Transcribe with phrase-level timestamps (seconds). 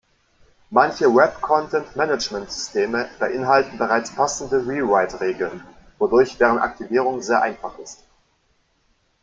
[0.71, 5.63] Manche Web-Content-Management-Systeme beinhalten bereits passende Rewrite-Regeln,
[5.99, 8.01] wodurch deren Aktivierung sehr einfach ist.